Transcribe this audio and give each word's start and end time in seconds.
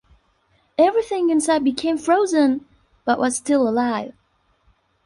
Everything 0.79 1.29
inside 1.29 1.63
became 1.63 1.95
frozen, 1.95 2.65
but 3.05 3.19
was 3.19 3.35
still 3.37 3.69
alive. 3.69 4.15